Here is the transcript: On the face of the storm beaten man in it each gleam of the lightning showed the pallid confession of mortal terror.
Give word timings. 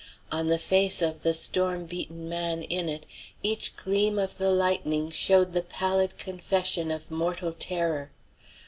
On 0.31 0.47
the 0.47 0.57
face 0.57 0.99
of 1.03 1.21
the 1.21 1.35
storm 1.35 1.85
beaten 1.85 2.27
man 2.27 2.63
in 2.63 2.89
it 2.89 3.05
each 3.43 3.75
gleam 3.75 4.17
of 4.17 4.39
the 4.39 4.49
lightning 4.49 5.11
showed 5.11 5.53
the 5.53 5.61
pallid 5.61 6.17
confession 6.17 6.89
of 6.89 7.11
mortal 7.11 7.53
terror. 7.53 8.09